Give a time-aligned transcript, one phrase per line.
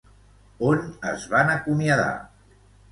[0.69, 0.81] On
[1.11, 2.11] es van acomiadar?